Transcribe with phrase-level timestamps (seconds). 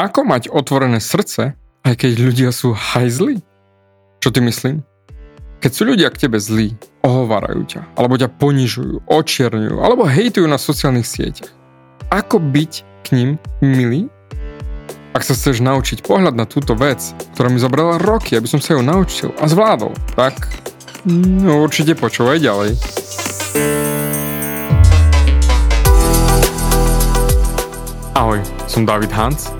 [0.00, 3.44] Ako mať otvorené srdce, aj keď ľudia sú hajzli?
[4.24, 4.80] Čo ty myslím?
[5.60, 6.72] Keď sú ľudia k tebe zlí,
[7.04, 11.52] ohovárajú ťa, alebo ťa ponižujú, očierňujú, alebo hejtujú na sociálnych sieťach,
[12.08, 14.08] ako byť k ním milý?
[15.12, 17.04] Ak sa chceš naučiť pohľad na túto vec,
[17.36, 20.48] ktorá mi zobrala roky, aby som sa ju naučil a zvládol, tak
[21.04, 22.72] no, určite počúvaj ďalej.
[28.16, 29.59] Ahoj, som David Hans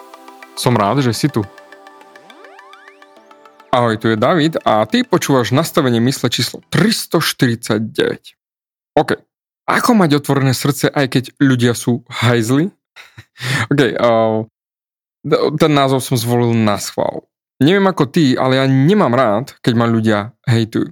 [0.55, 1.41] Som rád, že si tu.
[3.71, 8.35] Ahoj, tu je David a ty počúvaš nastavenie mysle číslo 349.
[8.99, 9.15] OK.
[9.63, 12.67] Ako mať otvorené srdce, aj keď ľudia sú hajzli?
[13.71, 14.43] OK, uh,
[15.55, 17.23] ten názov som zvolil na schvál.
[17.63, 20.91] Neviem ako ty, ale ja nemám rád, keď ma ľudia hejtujú.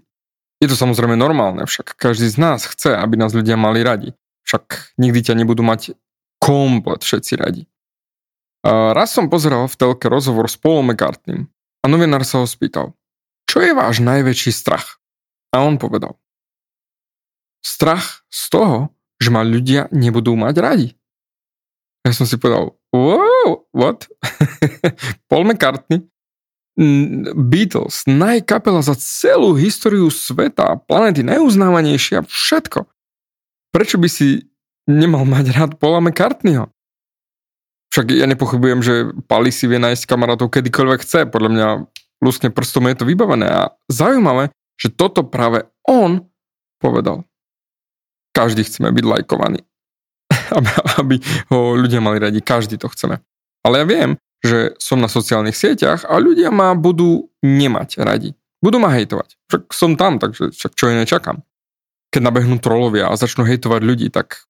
[0.60, 4.16] Je to samozrejme normálne, však každý z nás chce, aby nás ľudia mali radi.
[4.46, 5.96] Však nikdy ťa nebudú mať
[6.40, 7.64] komplet všetci radi.
[8.66, 11.48] Raz som pozeral v telke rozhovor s Paulom McCartneym
[11.80, 12.92] a novinár sa ho spýtal,
[13.48, 15.00] čo je váš najväčší strach?
[15.56, 16.20] A on povedal,
[17.64, 18.78] strach z toho,
[19.18, 20.88] že ma ľudia nebudú mať radi.
[22.04, 24.08] Ja som si povedal, wow, what?
[25.32, 26.08] Paul McCartney,
[27.36, 32.88] Beatles, najkapela za celú históriu sveta, planety, najuznávanejšia, všetko.
[33.76, 34.48] Prečo by si
[34.88, 36.72] nemal mať rád Paula McCartneyho?
[37.90, 38.94] Však ja nepochybujem, že
[39.26, 41.26] Pali si vie nájsť kamarátov kedykoľvek chce.
[41.26, 41.68] Podľa mňa
[42.22, 43.50] luskne prstom je to vybavené.
[43.50, 46.30] A zaujímavé, že toto práve on
[46.78, 47.26] povedal.
[48.32, 49.62] Každý chceme byť lajkovaní.
[50.58, 50.70] aby,
[51.02, 51.16] aby
[51.50, 52.40] ho ľudia mali radi.
[52.46, 53.18] Každý to chceme.
[53.66, 58.32] Ale ja viem, že som na sociálnych sieťach a ľudia ma budú nemať radi.
[58.60, 59.36] Budú ma hejtovať.
[59.52, 61.44] Však som tam, takže však čo iné čakám.
[62.12, 64.48] Keď nabehnú trolovia a začnú hejtovať ľudí, tak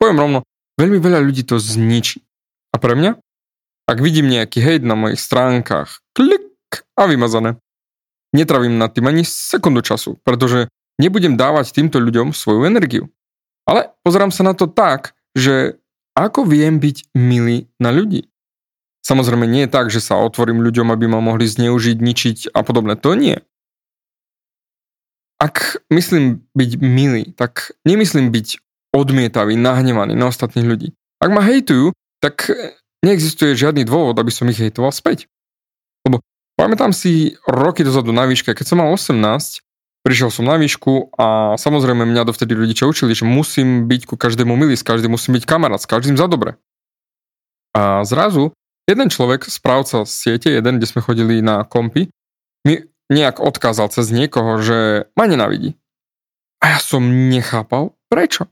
[0.00, 0.38] poviem rovno,
[0.80, 2.24] veľmi veľa ľudí to zničí.
[2.72, 3.16] A pre mňa?
[3.88, 6.48] Ak vidím nejaký hejt na mojich stránkach, klik
[6.98, 7.56] a vymazané.
[8.36, 10.68] Netravím nad tým ani sekundu času, pretože
[11.00, 13.08] nebudem dávať týmto ľuďom svoju energiu.
[13.64, 15.80] Ale pozerám sa na to tak, že
[16.12, 18.28] ako viem byť milý na ľudí.
[19.06, 22.98] Samozrejme nie je tak, že sa otvorím ľuďom, aby ma mohli zneužiť, ničiť a podobné.
[23.00, 23.40] To nie.
[25.38, 28.58] Ak myslím byť milý, tak nemyslím byť
[28.90, 30.88] odmietavý, nahnevaný na ostatných ľudí.
[31.22, 32.50] Ak ma hejtujú, tak
[33.02, 35.30] neexistuje žiadny dôvod, aby som ich hejtoval späť.
[36.02, 36.22] Lebo
[36.58, 39.62] pamätám si roky dozadu na výške, keď som mal 18,
[40.02, 44.54] prišiel som na výšku a samozrejme mňa dovtedy rodičia učili, že musím byť ku každému
[44.54, 46.58] milý, s každým musím byť kamarát, s každým za dobre.
[47.76, 48.56] A zrazu
[48.88, 52.08] jeden človek, správca siete, jeden, kde sme chodili na kompy,
[52.64, 55.76] mi nejak odkázal cez niekoho, že ma nenávidí.
[56.58, 58.48] A ja som nechápal, prečo.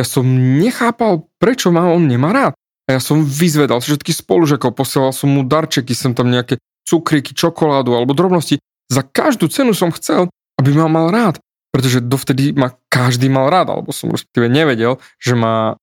[0.00, 0.24] Ja som
[0.56, 2.54] nechápal, prečo ma on nemá rád.
[2.90, 7.94] A ja som vyzvedal všetky spolužiakov, posielal som mu darčeky, som tam nejaké cukriky, čokoládu
[7.94, 8.58] alebo drobnosti.
[8.90, 10.26] Za každú cenu som chcel,
[10.58, 11.38] aby ma mal rád,
[11.70, 15.78] pretože dovtedy ma každý mal rád, alebo som respektíve nevedel, že ma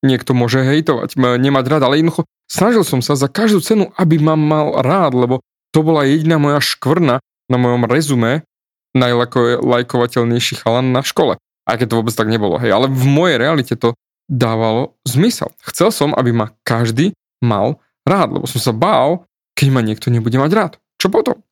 [0.00, 4.32] niekto môže hejtovať, nemať rád, ale jednoducho snažil som sa za každú cenu, aby ma
[4.32, 5.44] mal rád, lebo
[5.76, 7.20] to bola jediná moja škvrna
[7.52, 8.48] na mojom rezume
[8.96, 11.36] najlajkovateľnejší chalan na škole.
[11.68, 13.92] Aj keď to vôbec tak nebolo, hej, ale v mojej realite to
[14.30, 15.50] dávalo zmysel.
[15.66, 17.10] Chcel som, aby ma každý
[17.42, 19.26] mal rád, lebo som sa bál,
[19.58, 20.72] keď ma niekto nebude mať rád.
[21.02, 21.42] Čo potom?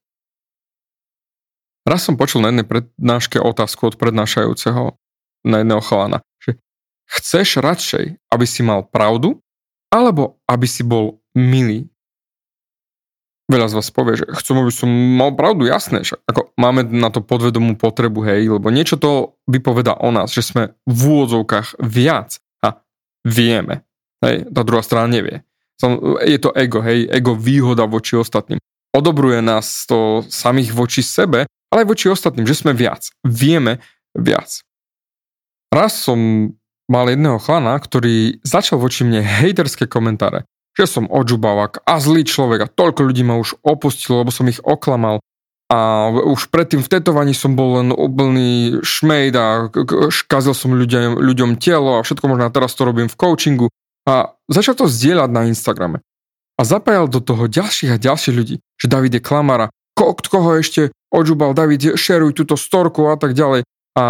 [1.83, 4.95] Raz som počul na jednej prednáške otázku od prednášajúceho
[5.49, 6.61] na jedného chalana, že
[7.09, 9.41] chceš radšej, aby si mal pravdu,
[9.89, 11.89] alebo aby si bol milý?
[13.49, 17.09] Veľa z vás povie, že chcem, aby som mal pravdu, jasné, že ako máme na
[17.09, 22.37] to podvedomú potrebu, hej, lebo niečo to vypoveda o nás, že sme v úvodzovkách viac
[23.29, 23.85] vieme.
[24.25, 25.45] Hej, tá druhá strana nevie.
[26.25, 28.59] Je to ego, hej, ego výhoda voči ostatným.
[28.97, 33.13] Odobruje nás to samých voči sebe ale aj voči ostatným, že sme viac.
[33.25, 33.85] Vieme
[34.17, 34.65] viac.
[35.69, 36.53] Raz som
[36.89, 42.65] mal jedného chlana, ktorý začal voči mne hejterské komentáre, že som odžubavák a zlý človek
[42.65, 45.21] a toľko ľudí ma už opustilo, lebo som ich oklamal
[45.69, 49.69] a už predtým v tetovaní som bol len úplný šmejd a
[50.25, 53.69] kazil som ľuďom, ľuďom telo a všetko možno teraz to robím v coachingu
[54.09, 56.01] a začal to zdieľať na Instagrame.
[56.59, 60.89] A zapájal do toho ďalších a ďalších ľudí, že David je klamara, ko, koho ešte
[61.13, 63.69] odžubal, David, šeruj túto storku a tak ďalej.
[63.95, 64.05] A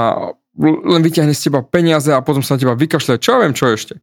[0.62, 3.66] len vyťahne z teba peniaze a potom sa na teba vykašľa, čo ja viem, čo
[3.75, 3.94] ešte.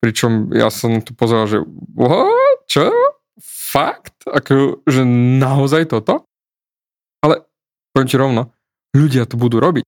[0.00, 1.58] Pričom ja som tu pozeral, že
[1.96, 2.68] what?
[2.68, 2.88] čo?
[3.44, 4.24] Fakt?
[4.28, 5.04] Ako, že
[5.40, 6.24] naozaj toto?
[7.24, 7.48] Ale
[7.96, 8.52] poviem ti rovno,
[8.92, 9.84] ľudia to budú robiť.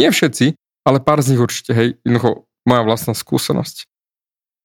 [0.00, 0.56] Nie všetci,
[0.88, 3.84] ale pár z nich určite, hej, jednoducho moja vlastná skúsenosť.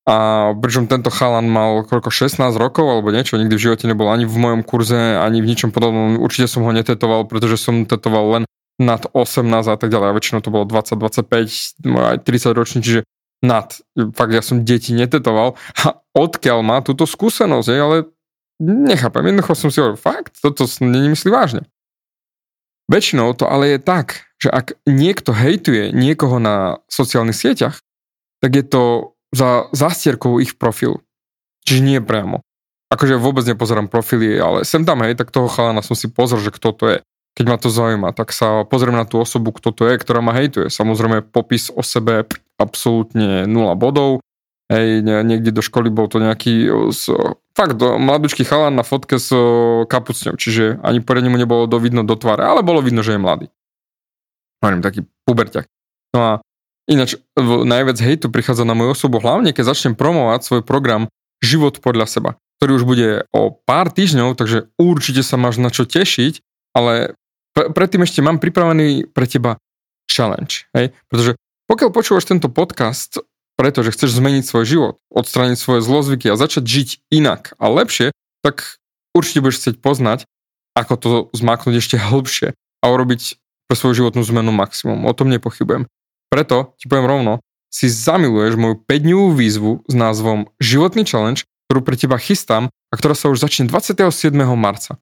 [0.06, 4.30] A pričom tento chalan mal koľko 16 rokov alebo niečo, nikdy v živote nebol ani
[4.30, 6.22] v mojom kurze, ani v ničom podobnom.
[6.22, 8.44] Určite som ho netetoval, pretože som tetoval len
[8.78, 10.08] nad 18 a tak ďalej.
[10.14, 13.02] A väčšinou to bolo 20, 25, aj 30 ročný, čiže
[13.42, 13.74] nad.
[14.14, 15.58] Fakt ja som deti netetoval.
[15.82, 17.98] A odkiaľ má túto skúsenosť, je, ale
[18.62, 19.26] nechápem.
[19.26, 21.66] Jednoducho som si hovoril, fakt, toto není myslí vážne.
[22.86, 27.82] Väčšinou to ale je tak, že ak niekto hejtuje niekoho na sociálnych sieťach,
[28.44, 28.84] tak je to
[29.34, 31.02] za zastierkou ich profilu.
[31.66, 32.46] Čiže nie priamo.
[32.94, 36.54] Akože vôbec nepozerám profily, ale sem tam, hej, tak toho chalana som si pozrel, že
[36.54, 36.98] kto to je.
[37.36, 40.32] Keď ma to zaujíma, tak sa pozriem na tú osobu, kto to je, ktorá ma
[40.32, 40.72] hejtuje.
[40.72, 42.24] Samozrejme, popis o sebe
[42.56, 44.24] absolútne nula bodov.
[44.66, 47.14] Hej, niekde do školy bol to nejaký z,
[47.54, 49.30] fakt do, mladúčky chalan na fotke s
[49.86, 53.22] kapucňou, čiže ani poriadne mu nebolo do vidno do tváre, ale bolo vidno, že je
[53.22, 53.46] mladý.
[54.66, 55.70] Hovorím, taký puberťak.
[56.18, 56.32] No a
[56.86, 61.10] Ináč najviac hejtu prichádza na moju osobu hlavne, keď začnem promovať svoj program
[61.42, 62.30] Život podľa seba,
[62.62, 66.42] ktorý už bude o pár týždňov, takže určite sa máš na čo tešiť,
[66.78, 67.18] ale
[67.54, 69.58] predtým ešte mám pripravený pre teba
[70.06, 70.94] challenge, hej?
[71.10, 73.18] pretože pokiaľ počúvaš tento podcast,
[73.56, 78.12] pretože chceš zmeniť svoj život, odstrániť svoje zlozvyky a začať žiť inak a lepšie,
[78.44, 78.80] tak
[79.16, 80.28] určite budeš chcieť poznať,
[80.76, 85.08] ako to zmaknúť ešte hĺbšie a urobiť pre svoju životnú zmenu maximum.
[85.08, 85.88] O tom nepochybujem.
[86.30, 87.34] Preto ti poviem rovno,
[87.72, 93.18] si zamiluješ moju 5-dňovú výzvu s názvom Životný challenge, ktorú pre teba chystám a ktorá
[93.18, 94.32] sa už začne 27.
[94.56, 94.96] marca.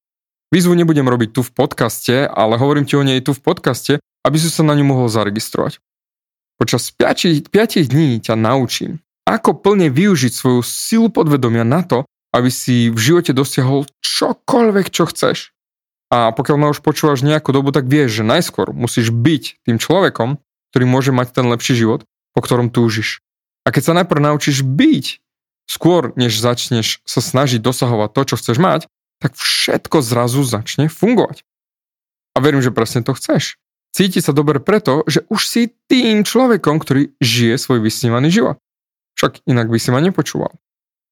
[0.53, 4.37] Výzvu nebudem robiť tu v podcaste, ale hovorím ti o nej tu v podcaste, aby
[4.37, 5.81] si sa na ňu mohol zaregistrovať.
[6.57, 12.49] Počas 5, 5 dní ťa naučím, ako plne využiť svoju silu podvedomia na to, aby
[12.49, 15.53] si v živote dosiahol čokoľvek, čo chceš.
[16.13, 20.37] A pokiaľ ma už počúvaš nejakú dobu, tak vieš, že najskôr musíš byť tým človekom,
[20.69, 23.21] ktorý môže mať ten lepší život, po ktorom túžiš.
[23.65, 25.05] A keď sa najprv naučíš byť,
[25.69, 28.81] skôr než začneš sa snažiť dosahovať to, čo chceš mať,
[29.23, 31.47] tak všetko zrazu začne fungovať.
[32.35, 33.61] A verím, že presne to chceš.
[33.93, 38.57] Cíti sa dobre preto, že už si tým človekom, ktorý žije svoj vysnívaný život.
[39.13, 40.57] Však inak by si ma nepočúval.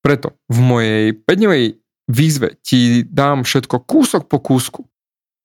[0.01, 1.77] Preto v mojej 5
[2.09, 4.89] výzve ti dám všetko kúsok po kúsku.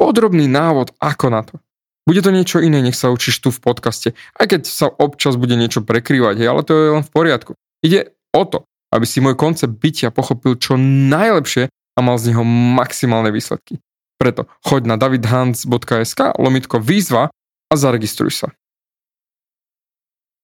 [0.01, 1.61] Podrobný návod, ako na to.
[2.09, 4.17] Bude to niečo iné, nech sa učíš tu v podcaste.
[4.39, 7.53] Aj keď sa občas bude niečo prekrývať, hej, ale to je len v poriadku.
[7.85, 12.47] Ide o to, aby si môj koncept bytia pochopil čo najlepšie a mal z neho
[12.49, 13.83] maximálne výsledky.
[14.17, 17.29] Preto choď na davidhans.sk lomitko výzva
[17.69, 18.49] a zaregistruj sa.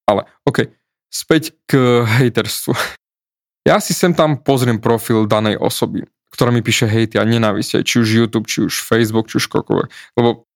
[0.05, 0.69] Ale OK,
[1.09, 2.75] späť k hejterstvu.
[3.63, 6.03] Ja si sem tam pozriem profil danej osoby,
[6.35, 10.19] ktorá mi píše hejty a nenávisť, či už YouTube, či už Facebook, či už koľkoľvek.
[10.19, 10.51] Lebo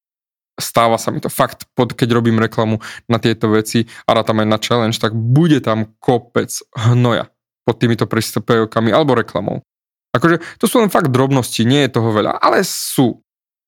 [0.59, 4.49] stáva sa mi to fakt, pod, keď robím reklamu na tieto veci a tam aj
[4.51, 7.31] na challenge, tak bude tam kopec hnoja
[7.63, 9.63] pod týmito príspevkami alebo reklamou.
[10.17, 13.21] Akože to sú len fakt drobnosti, nie je toho veľa, ale sú.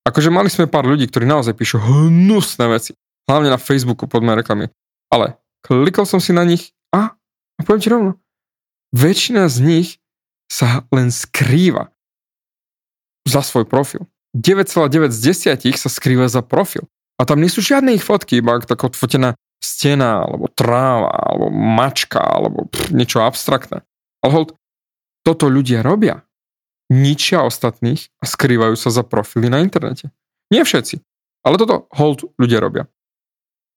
[0.08, 2.96] Akože mali sme pár ľudí, ktorí naozaj píšu hnusné veci.
[3.28, 4.72] Hlavne na Facebooku pod moje reklamy.
[5.12, 8.10] Ale klikol som si na nich a, a poviem ti rovno,
[8.96, 9.88] väčšina z nich
[10.48, 11.92] sa len skrýva
[13.28, 14.08] za svoj profil.
[14.32, 15.20] 9,9 z
[15.60, 16.88] 10 sa skrýva za profil.
[17.20, 22.22] A tam nie sú žiadne ich fotky, iba tak odfotená stena, alebo tráva, alebo mačka,
[22.22, 23.82] alebo pff, niečo abstraktné.
[24.22, 24.54] Ale hold,
[25.26, 26.22] toto ľudia robia.
[26.88, 30.08] Ničia ostatných a skrývajú sa za profily na internete.
[30.48, 31.04] Nie všetci,
[31.44, 32.88] ale toto hold ľudia robia.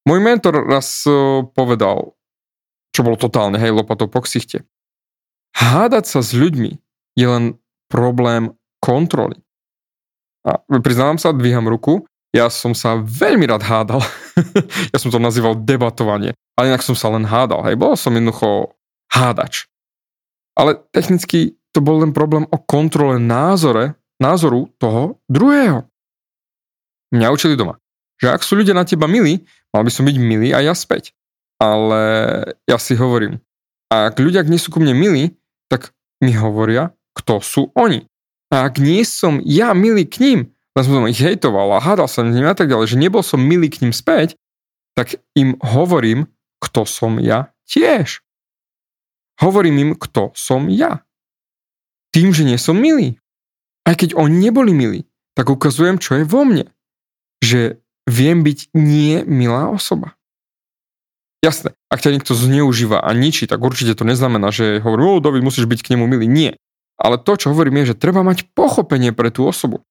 [0.08, 2.16] Môj mentor raz uh, povedal,
[2.96, 4.66] čo bolo totálne, hej, lopatou po ksichte.
[5.52, 6.80] Hádať sa s ľuďmi
[7.20, 7.60] je len
[7.92, 9.38] problém kontroly.
[10.48, 14.02] A priznávam sa, dvíham ruku, ja som sa veľmi rád hádal.
[14.96, 16.32] ja som to nazýval debatovanie.
[16.56, 17.62] Ale inak som sa len hádal.
[17.68, 18.74] Hej, bol som jednoducho
[19.12, 19.68] hádač.
[20.56, 25.88] Ale technicky to bol len problém o kontrole názore, názoru toho druhého.
[27.12, 27.76] Mňa učili doma.
[28.22, 29.42] že ak sú ľudia na teba milí,
[29.74, 31.04] mal by som byť milý aj ja späť.
[31.58, 32.02] Ale
[32.70, 33.42] ja si hovorím,
[33.90, 35.34] ak ľudia nie sú ku mne milí,
[35.68, 35.90] tak
[36.22, 38.06] mi hovoria, kto sú oni.
[38.54, 40.40] A ak nie som ja milý k ním,
[40.78, 43.68] len som ich hejtoval a hádal sa nimi a tak ďalej, že nebol som milý
[43.68, 44.38] k ním späť,
[44.96, 46.28] tak im hovorím,
[46.62, 48.24] kto som ja tiež.
[49.42, 51.02] Hovorím im, kto som ja.
[52.12, 53.20] Tým, že nie som milý.
[53.88, 56.68] Aj keď oni neboli milí, tak ukazujem, čo je vo mne.
[57.42, 60.14] Že viem byť nie milá osoba.
[61.42, 65.42] Jasné, ak ťa niekto zneužíva a ničí, tak určite to neznamená, že hovorí, o, David,
[65.42, 66.30] musíš byť k nemu milý.
[66.30, 66.62] Nie.
[67.02, 69.82] Ale to, čo hovorím, je, že treba mať pochopenie pre tú osobu.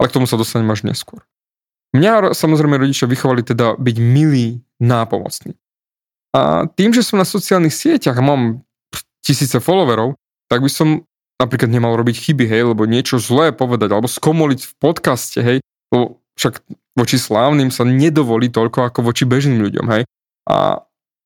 [0.00, 1.20] Ale k tomu sa dostanem až neskôr.
[1.92, 5.54] Mňa samozrejme rodičia vychovali teda byť milý, nápomocný.
[6.34, 8.66] A tým, že som na sociálnych sieťach mám
[9.22, 10.18] tisíce followerov,
[10.50, 11.06] tak by som
[11.38, 15.58] napríklad nemal robiť chyby, hej, lebo niečo zlé povedať, alebo skomoliť v podcaste, hej,
[15.90, 16.62] lebo však
[16.94, 20.02] voči slávnym sa nedovolí toľko ako voči bežným ľuďom, hej.
[20.46, 20.84] A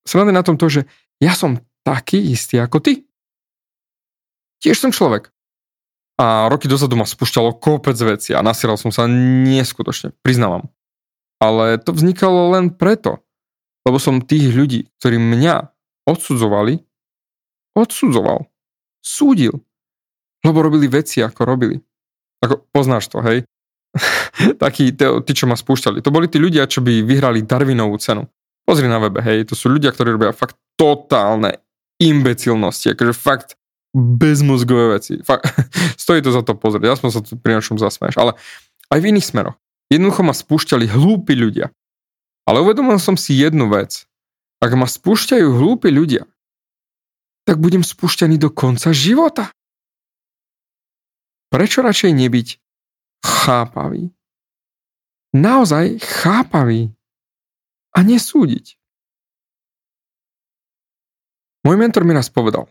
[0.09, 0.88] sranda na tom to, že
[1.21, 3.05] ja som taký istý ako ty.
[4.65, 5.31] Tiež som človek.
[6.19, 10.67] A roky dozadu ma spúšťalo kopec veci a nasieral som sa neskutočne, priznávam.
[11.38, 13.23] Ale to vznikalo len preto,
[13.87, 15.71] lebo som tých ľudí, ktorí mňa
[16.11, 16.83] odsudzovali,
[17.79, 18.50] odsudzoval.
[18.99, 19.62] Súdil.
[20.47, 21.76] Lebo robili veci, ako robili.
[22.45, 23.42] Ako, poznáš to, hej?
[24.62, 26.04] Takí, tí, čo ma spúšťali.
[26.04, 28.28] To boli tí ľudia, čo by vyhrali Darwinovú cenu.
[28.68, 31.64] Pozri na webe, hej, to sú ľudia, ktorí robia fakt totálne
[31.99, 33.59] imbecilnosti, akože fakt
[33.97, 35.18] bezmozgové veci.
[35.25, 35.49] Fakt,
[36.02, 38.37] stojí to za to pozrieť, ja som sa tu pri našom zasmeješ, ale
[38.92, 39.57] aj v iných smeroch.
[39.88, 41.73] Jednoducho ma spúšťali hlúpi ľudia.
[42.45, 44.04] Ale uvedomil som si jednu vec.
[44.61, 46.28] Ak ma spúšťajú hlúpi ľudia,
[47.49, 49.49] tak budem spúšťaný do konca života.
[51.49, 52.49] Prečo radšej nebyť
[53.25, 54.12] chápavý?
[55.33, 56.93] Naozaj chápavý
[57.97, 58.76] a nesúdiť.
[61.64, 62.69] Môj mentor mi raz povedal,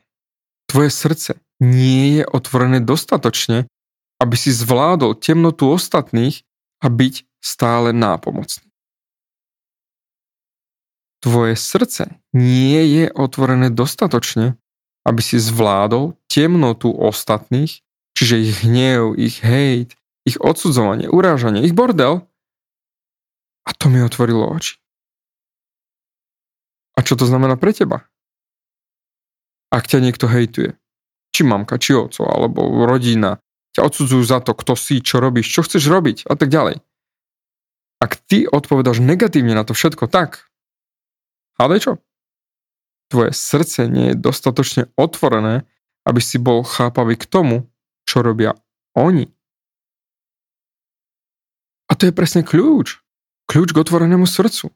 [0.69, 3.69] tvoje srdce nie je otvorené dostatočne,
[4.17, 6.41] aby si zvládol temnotu ostatných
[6.81, 8.65] a byť stále nápomocný.
[11.22, 14.57] Tvoje srdce nie je otvorené dostatočne,
[15.01, 17.81] aby si zvládol temnotu ostatných,
[18.17, 19.93] čiže ich hnev, ich hejt,
[20.25, 22.25] ich odsudzovanie, urážanie, ich bordel.
[23.62, 24.81] A to mi otvorilo oči.
[26.97, 28.09] A čo to znamená pre teba?
[29.69, 30.74] Ak ťa niekto hejtuje,
[31.29, 33.38] či mamka, či oco, alebo rodina,
[33.77, 36.81] ťa odsudzujú za to, kto si, čo robíš, čo chceš robiť a tak ďalej.
[38.01, 40.50] Ak ty odpovedáš negatívne na to všetko tak,
[41.62, 42.01] ale čo?
[43.13, 45.69] Tvoje srdce nie je dostatočne otvorené,
[46.07, 47.69] aby si bol chápavý k tomu,
[48.07, 48.55] čo robia
[48.95, 49.27] oni.
[51.87, 53.03] A to je presne kľúč.
[53.51, 54.71] Kľúč k otvorenému srdcu.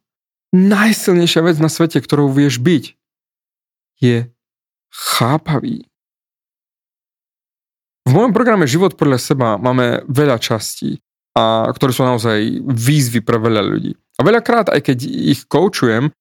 [0.51, 2.83] Najsilnejšia vec na svete, ktorou vieš byť,
[4.03, 4.27] je
[4.91, 5.87] chápavý.
[8.03, 10.99] V mojom programe Život podľa seba máme veľa častí,
[11.31, 13.95] a, ktoré sú naozaj výzvy pre veľa ľudí.
[14.19, 16.11] A veľakrát, aj keď ich koučujem,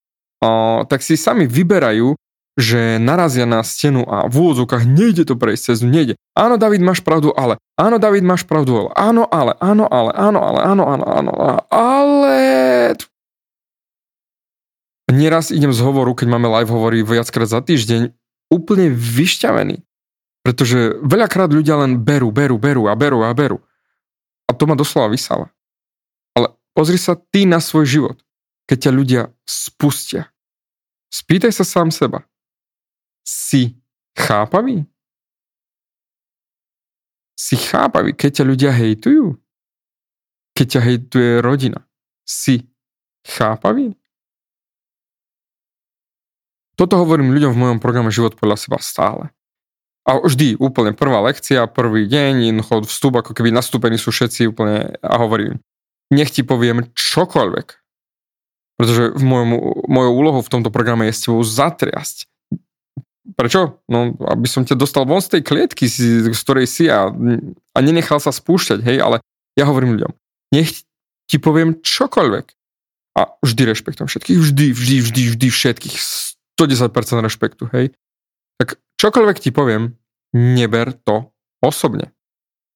[0.87, 2.15] tak si sami vyberajú,
[2.59, 6.19] že narazia na stenu a v úvodzovkách nejde to prejsť cez nejde.
[6.35, 7.55] Áno, David, máš pravdu, ale.
[7.79, 8.89] Áno, David, máš pravdu, ale.
[8.95, 11.31] Áno, ale, áno, ale, áno, ale, áno, áno, áno,
[11.71, 12.37] ale...
[15.11, 18.15] Nieraz idem z hovoru, keď máme live hovory viackrát za týždeň,
[18.47, 19.83] úplne vyšťavený.
[20.41, 23.59] Pretože veľakrát ľudia len berú, berú, berú a berú a berú.
[24.47, 25.51] A to ma doslova vysáva.
[26.33, 28.17] Ale pozri sa ty na svoj život,
[28.65, 30.31] keď ťa ľudia spustia.
[31.11, 32.23] Spýtaj sa sám seba.
[33.21, 33.77] Si
[34.17, 34.85] chápavý?
[37.37, 39.33] Si chápavý, keď ťa ľudia hejtujú?
[40.53, 41.81] Keď ťa hejtuje rodina.
[42.21, 42.69] Si
[43.25, 43.97] chápavý?
[46.77, 49.29] Toto hovorím ľuďom v mojom programe Život podľa seba stále.
[50.01, 54.97] A vždy, úplne prvá lekcia, prvý deň, jednoducho vstup, ako keby nastúpení sú všetci úplne
[54.97, 55.61] a hovorím,
[56.09, 57.67] nech ti poviem čokoľvek.
[58.81, 59.49] Pretože v mojom,
[59.85, 62.30] mojou úlohou v tomto programe je s tebou zatriasť.
[63.21, 63.81] Prečo?
[63.85, 67.09] No, aby som ťa dostal von z tej klietky, z ktorej si a,
[67.73, 69.21] a nenechal sa spúšťať, hej, ale
[69.53, 70.11] ja hovorím ľuďom,
[70.57, 70.83] nech
[71.29, 72.45] ti poviem čokoľvek.
[73.11, 75.95] A vždy rešpektujem všetkých, vždy, vždy, vždy, vždy všetkých,
[76.57, 77.91] 110% rešpektu, hej
[78.61, 79.97] tak čokoľvek ti poviem,
[80.37, 81.33] neber to
[81.65, 82.13] osobne.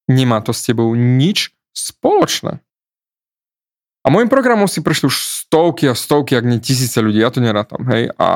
[0.09, 2.57] Nemá to s tebou nič spoločné.
[4.01, 7.37] A môjim programom si prešli už stovky a stovky, ak nie tisíce ľudí, ja to
[7.37, 8.09] nerátam, hej.
[8.17, 8.29] A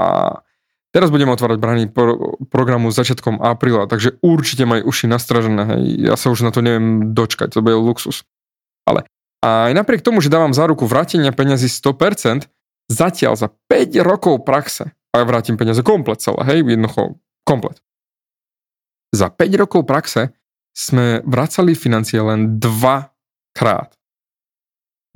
[0.94, 5.82] teraz budeme otvárať brány pro, programu začiatkom apríla, takže určite maj uši nastražené, hej.
[6.12, 8.26] Ja sa už na to neviem dočkať, to bude luxus.
[8.86, 9.06] Ale
[9.46, 12.50] aj napriek tomu, že dávam záruku vrátenia peniazy 100%,
[12.90, 17.82] zatiaľ za 5 rokov praxe, a vrátim peniaze komplet celé, hej, jednoducho komplet.
[19.10, 20.38] Za 5 rokov praxe
[20.76, 23.10] sme vracali financie len dva
[23.58, 23.98] krát.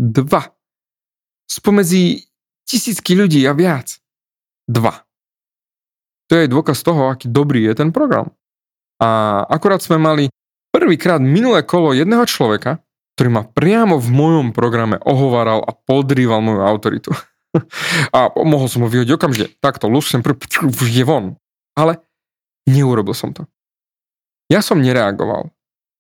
[0.02, 0.50] Dva.
[1.46, 2.26] Spomedzi
[2.66, 4.02] tisícky ľudí a viac.
[4.66, 5.03] Dva.
[6.34, 8.34] To je dôkaz toho, aký dobrý je ten program.
[8.98, 10.34] A akurát sme mali
[10.74, 12.82] prvýkrát minulé kolo jedného človeka,
[13.14, 17.14] ktorý ma priamo v mojom programe ohovaral a podrýval moju autoritu.
[18.18, 19.62] a mohol som ho vyhodiť okamžite.
[19.62, 21.38] Takto, lusem, je von.
[21.78, 22.02] Ale
[22.66, 23.46] neurobil som to.
[24.50, 25.54] Ja som nereagoval.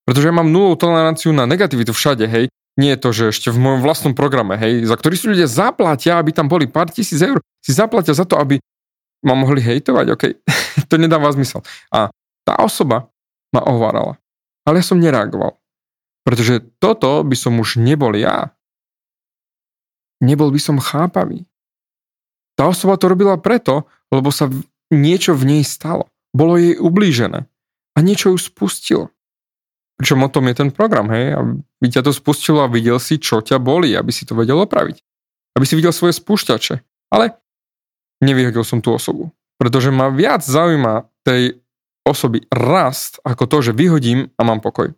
[0.09, 2.49] Pretože ja mám nulovú toleranciu na negativitu všade, hej.
[2.73, 6.17] Nie je to, že ešte v mojom vlastnom programe, hej, za ktorý si ľudia zaplatia,
[6.17, 8.57] aby tam boli pár tisíc eur, si zaplatia za to, aby
[9.23, 10.23] ma mohli hejtovať, OK,
[10.89, 11.63] to nedáva zmysel.
[11.89, 12.11] A
[12.43, 13.09] tá osoba
[13.55, 14.19] ma ohovárala.
[14.67, 15.59] Ale ja som nereagoval.
[16.23, 18.55] Pretože toto by som už nebol ja.
[20.23, 21.43] Nebol by som chápavý.
[22.55, 24.47] Tá osoba to robila preto, lebo sa
[24.87, 26.07] niečo v nej stalo.
[26.31, 27.43] Bolo jej ublížené.
[27.93, 29.05] A niečo ju spustilo.
[29.99, 31.37] Pričom o tom je ten program, hej?
[31.37, 34.97] Aby ťa to spustilo a videl si, čo ťa boli, aby si to vedel opraviť.
[35.53, 36.81] Aby si videl svoje spúšťače.
[37.13, 37.37] Ale
[38.23, 39.29] nevyhodil som tú osobu.
[39.59, 41.59] Pretože ma viac zaujíma tej
[42.03, 44.91] osoby rast, ako to, že vyhodím a mám pokoj.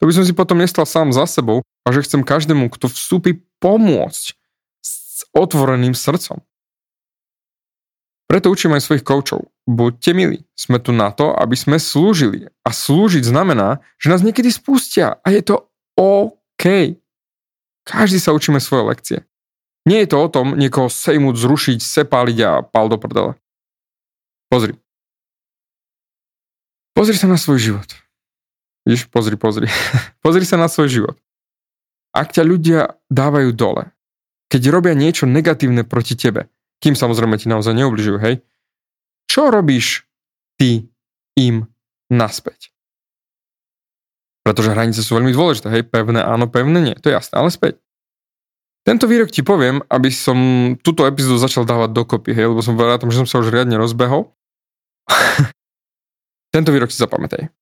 [0.00, 3.44] To by som si potom nestal sám za sebou a že chcem každému, kto vstúpi,
[3.62, 4.24] pomôcť
[4.82, 6.42] s otvoreným srdcom.
[8.26, 9.52] Preto učím aj svojich koučov.
[9.68, 12.48] Buďte milí, sme tu na to, aby sme slúžili.
[12.64, 16.96] A slúžiť znamená, že nás niekedy spustia a je to OK.
[17.84, 19.18] Každý sa učíme svoje lekcie.
[19.82, 23.34] Nie je to o tom niekoho sejmúť, zrušiť, sepáliť a pál do prdele.
[24.46, 24.78] Pozri,
[26.92, 27.88] Pozri sa na svoj život.
[28.84, 29.66] Vidíš, pozri, pozri.
[30.24, 31.16] pozri sa na svoj život.
[32.12, 33.88] Ak ťa ľudia dávajú dole,
[34.52, 36.52] keď robia niečo negatívne proti tebe,
[36.84, 38.44] kým samozrejme ti naozaj neubližujú, hej,
[39.24, 40.04] čo robíš
[40.60, 40.92] ty
[41.40, 41.64] im
[42.12, 42.68] naspäť?
[44.44, 47.80] Pretože hranice sú veľmi dôležité, hej, pevné áno, pevné nie, to je jasné, ale späť.
[48.82, 50.38] Tento výrok ti poviem, aby som
[50.82, 53.78] túto epizódu začal dávať dokopy, hej, lebo som povedal tom, že som sa už riadne
[53.78, 54.34] rozbehol.
[56.54, 57.54] Tento výrok si zapamätaj.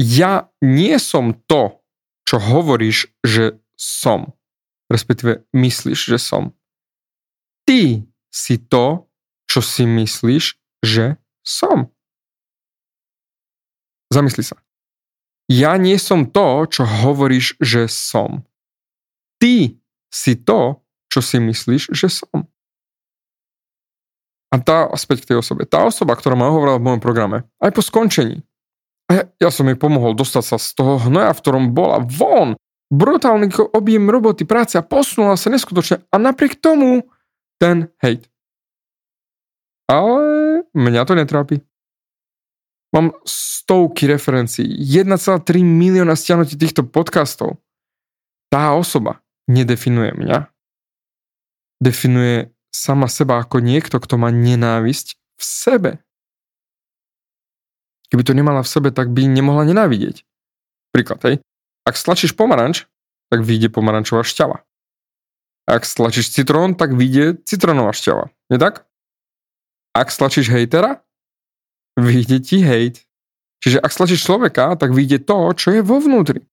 [0.00, 1.84] Ja nie som to,
[2.24, 4.32] čo hovoríš, že som.
[4.88, 6.56] Respektíve myslíš, že som.
[7.68, 9.04] Ty si to,
[9.48, 11.92] čo si myslíš, že som.
[14.08, 14.56] Zamysli sa.
[15.48, 18.44] Ja nie som to, čo hovoríš, že som.
[19.40, 19.77] Ty
[20.08, 22.48] si to, čo si myslíš, že som.
[24.48, 25.68] A tá, späť k tej osobe.
[25.68, 28.40] Tá osoba, ktorá ma hovorila v mojom programe, aj po skončení,
[29.08, 32.56] ja, ja som jej pomohol dostať sa z toho hnoja, v ktorom bola von,
[32.92, 37.04] brutálny objem roboty, práce a posunula sa neskutočne a napriek tomu
[37.60, 38.28] ten hejt.
[39.88, 41.56] Ale mňa to netrápi.
[42.92, 47.60] Mám stovky referencií, 1,3 milióna stiahnutí týchto podcastov.
[48.48, 50.52] Tá osoba nedefinuje mňa.
[51.80, 55.90] Definuje sama seba ako niekto, kto má nenávisť v sebe.
[58.12, 60.24] Keby to nemala v sebe, tak by nemohla nenávidieť.
[60.92, 61.36] Príklad, hej.
[61.84, 62.88] Ak stlačíš pomaranč,
[63.32, 64.64] tak vyjde pomarančová šťava.
[65.68, 68.32] Ak stlačíš citrón, tak vyjde citrónová šťava.
[68.48, 68.88] Je tak?
[69.92, 71.04] Ak stlačíš hejtera,
[72.00, 73.04] vyjde ti hejt.
[73.60, 76.48] Čiže ak stlačíš človeka, tak vyjde to, čo je vo vnútri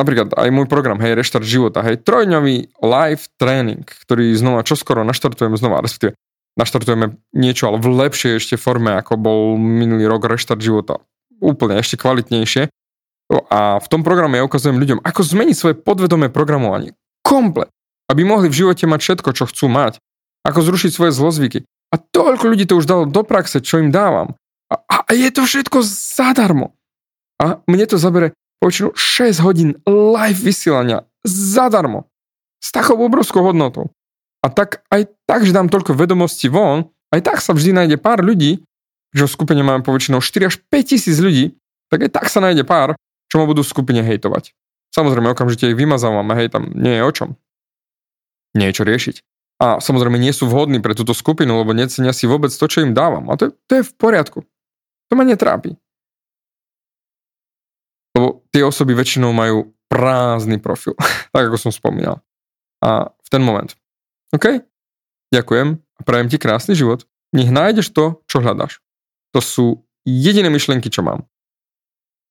[0.00, 5.60] napríklad aj môj program, hej, Reštart života, hej, trojňový live tréning, ktorý znova čoskoro naštartujeme
[5.60, 6.16] znova, respektíve
[6.56, 10.98] naštartujeme niečo, ale v lepšej ešte forme, ako bol minulý rok Reštart života.
[11.40, 12.72] Úplne ešte kvalitnejšie.
[13.30, 16.98] A v tom programe ja ukazujem ľuďom, ako zmeniť svoje podvedomé programovanie.
[17.22, 17.70] Komplet.
[18.10, 20.02] Aby mohli v živote mať všetko, čo chcú mať.
[20.42, 21.62] Ako zrušiť svoje zlozvyky.
[21.94, 24.34] A toľko ľudí to už dalo do praxe, čo im dávam.
[24.66, 26.74] A, a je to všetko zadarmo.
[27.38, 28.34] A mne to zabere
[28.66, 32.08] väčšinu 6 hodín live vysielania zadarmo.
[32.60, 33.88] S takou obrovskou hodnotou.
[34.44, 38.20] A tak aj tak, že dám toľko vedomostí von, aj tak sa vždy nájde pár
[38.20, 38.64] ľudí,
[39.16, 41.56] že v skupine máme poväčšinou 4 až 5 tisíc ľudí,
[41.88, 42.94] tak aj tak sa nájde pár,
[43.28, 44.52] čo ma budú v skupine hejtovať.
[44.90, 47.28] Samozrejme, okamžite ich vymazávam a hej, tam nie je o čom.
[48.58, 49.16] Nie je čo riešiť.
[49.60, 52.96] A samozrejme nie sú vhodní pre túto skupinu, lebo necenia si vôbec to, čo im
[52.96, 53.28] dávam.
[53.28, 54.40] A to, to je v poriadku.
[55.10, 55.76] To ma netrápi.
[58.50, 60.94] Tie osoby väčšinou majú prázdny profil,
[61.34, 62.22] tak ako som spomínal.
[62.80, 63.74] A v ten moment.
[64.34, 64.62] OK?
[65.30, 67.06] Ďakujem a prajem ti krásny život.
[67.30, 68.82] Nech nájdeš to, čo hľadáš.
[69.30, 71.30] To sú jediné myšlienky, čo mám.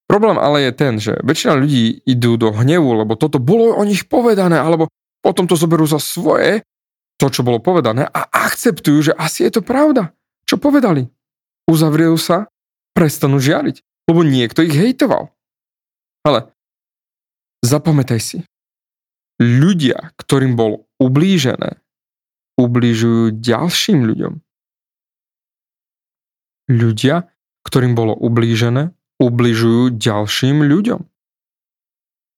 [0.09, 4.09] Problém ale je ten, že väčšina ľudí idú do hnevu, lebo toto bolo o nich
[4.09, 4.89] povedané, alebo
[5.21, 6.65] potom to zoberú za svoje,
[7.21, 10.09] to, čo bolo povedané, a akceptujú, že asi je to pravda.
[10.49, 11.05] Čo povedali?
[11.69, 12.49] Uzavriejú sa,
[12.97, 15.29] prestanú žiariť, lebo niekto ich hejtoval.
[16.23, 16.51] Ale
[17.63, 18.37] zapamätaj si,
[19.39, 21.79] ľudia, ktorým bolo ublížené,
[22.59, 24.33] ubližujú ďalším ľuďom.
[26.69, 27.31] Ľudia,
[27.63, 31.01] ktorým bolo ublížené, ubližujú ďalším ľuďom.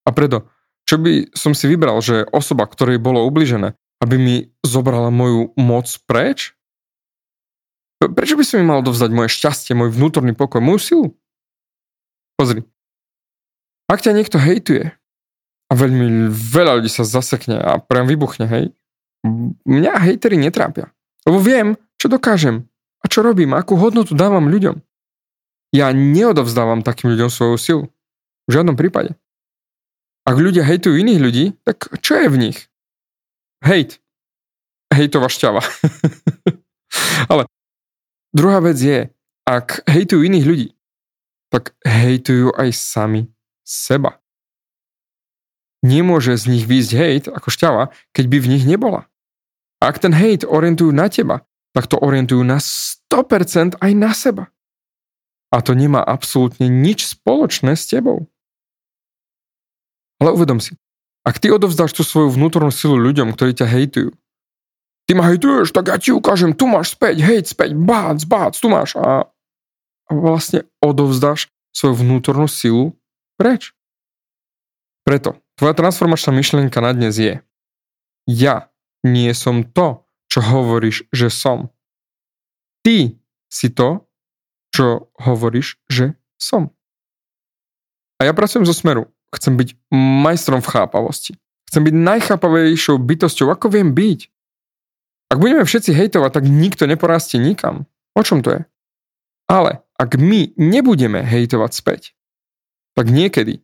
[0.06, 0.50] A preto,
[0.86, 5.86] čo by som si vybral, že osoba, ktorej bolo ubližené, aby mi zobrala moju moc
[6.10, 6.58] preč?
[8.02, 11.08] Prečo by som mi mal dovzdať moje šťastie, môj vnútorný pokoj, moju silu?
[12.34, 12.66] Pozri.
[13.92, 14.88] Ak ťa niekto hejtuje
[15.68, 18.72] a veľmi veľa ľudí sa zasekne a priam vybuchne, hej,
[19.68, 20.96] mňa hejtery netrápia.
[21.28, 22.72] Lebo viem, čo dokážem
[23.04, 24.80] a čo robím, akú hodnotu dávam ľuďom.
[25.76, 27.84] Ja neodovzdávam takým ľuďom svoju silu.
[28.48, 29.20] V žiadnom prípade.
[30.24, 32.72] Ak ľudia hejtujú iných ľudí, tak čo je v nich?
[33.60, 34.00] Hejt.
[34.88, 35.60] Hejtová šťava.
[37.32, 37.44] Ale
[38.32, 39.12] druhá vec je,
[39.44, 40.68] ak hejtujú iných ľudí,
[41.52, 43.28] tak hejtujú aj sami
[43.72, 44.20] seba.
[45.80, 49.08] Nemôže z nich výjsť hejt ako šťava, keď by v nich nebola.
[49.80, 54.52] A ak ten hejt orientujú na teba, tak to orientujú na 100% aj na seba.
[55.50, 58.30] A to nemá absolútne nič spoločné s tebou.
[60.22, 60.78] Ale uvedom si,
[61.26, 64.14] ak ty odovzdáš tú svoju vnútornú silu ľuďom, ktorí ťa hejtujú,
[65.10, 68.70] ty ma hejtuješ, tak ja ti ukážem, tu máš späť, hejt späť, bác, bác, tu
[68.70, 68.94] máš.
[69.02, 69.26] A,
[70.06, 72.94] a vlastne odovzdáš svoju vnútornú silu
[73.42, 73.74] preč.
[75.02, 77.42] Preto tvoja transformačná myšlienka na dnes je
[78.30, 78.70] ja
[79.02, 81.74] nie som to, čo hovoríš, že som.
[82.86, 83.18] Ty
[83.50, 84.06] si to,
[84.70, 86.70] čo hovoríš, že som.
[88.22, 89.10] A ja pracujem zo smeru.
[89.34, 91.34] Chcem byť majstrom v chápavosti.
[91.66, 94.20] Chcem byť najchápavejšou bytosťou, ako viem byť.
[95.34, 97.90] Ak budeme všetci hejtovať, tak nikto neporastie nikam.
[98.14, 98.62] O čom to je?
[99.50, 102.02] Ale ak my nebudeme hejtovať späť,
[102.96, 103.64] tak niekedy,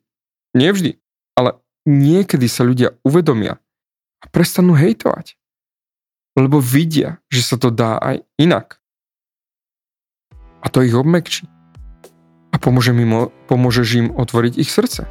[0.56, 0.98] nie vždy,
[1.38, 3.60] ale niekedy sa ľudia uvedomia
[4.24, 5.38] a prestanú hejtovať.
[6.38, 8.78] Lebo vidia, že sa to dá aj inak
[10.62, 11.50] a to ich obmekčí.
[12.54, 15.06] A pomôže im, pomôžeš im otvoriť ich srdce.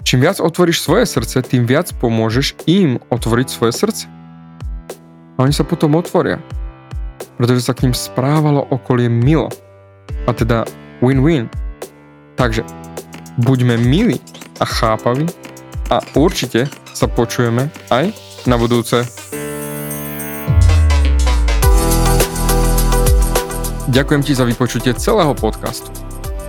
[0.00, 4.04] Čím viac otvoríš svoje srdce, tým viac pomôžeš im otvoriť svoje srdce.
[5.36, 6.40] A oni sa potom otvoria,
[7.36, 9.52] pretože sa k ním správalo okolie milo.
[10.28, 10.64] A teda
[11.04, 11.48] win-win.
[12.40, 12.64] Takže
[13.44, 14.16] buďme milí
[14.56, 15.28] a chápaví
[15.92, 18.16] a určite sa počujeme aj
[18.48, 19.04] na budúce.
[23.92, 25.92] Ďakujem ti za vypočutie celého podcastu.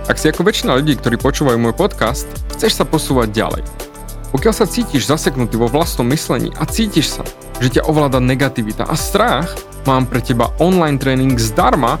[0.08, 2.24] Ak si ako väčšina ľudí, ktorí počúvajú môj podcast,
[2.56, 3.62] chceš sa posúvať ďalej.
[4.32, 7.24] Pokiaľ sa cítiš zaseknutý vo vlastnom myslení a cítiš sa,
[7.60, 9.52] že ťa ovláda negativita a strach,
[9.84, 12.00] mám pre teba online tréning zdarma,